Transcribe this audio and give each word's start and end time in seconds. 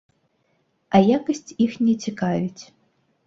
А 0.95 1.01
якасць 1.17 1.53
іх 1.65 1.77
не 1.89 1.95
цікавіць. 2.07 2.63